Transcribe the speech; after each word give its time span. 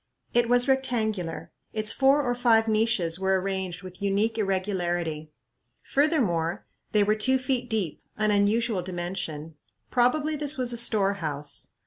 It 0.33 0.49
was 0.49 0.67
rectangular. 0.67 1.51
Its 1.73 1.91
four 1.91 2.23
or 2.23 2.33
five 2.33 2.67
niches 2.67 3.19
were 3.19 3.39
arranged 3.39 3.83
with 3.83 4.01
unique 4.01 4.35
irregularity. 4.35 5.31
Furthermore, 5.83 6.65
they 6.91 7.03
were 7.03 7.13
two 7.13 7.37
feet 7.37 7.69
deep, 7.69 8.01
an 8.17 8.31
unusual 8.31 8.81
dimension. 8.81 9.57
Probably 9.91 10.35
this 10.35 10.57
was 10.57 10.73
a 10.73 10.75
storehouse. 10.77 11.73